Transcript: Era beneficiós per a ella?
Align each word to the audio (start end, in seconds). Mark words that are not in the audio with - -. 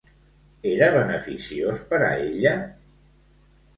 Era 0.69 0.87
beneficiós 0.95 1.85
per 1.93 2.01
a 2.07 2.11
ella? 2.25 2.55